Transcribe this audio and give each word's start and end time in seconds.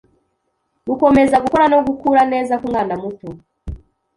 gukomeza 0.87 1.35
gukora 1.43 1.65
no 1.73 1.79
gukura 1.87 2.21
neza 2.33 2.53
ku 2.59 2.65
mwana 2.71 2.93
muto 3.01 3.27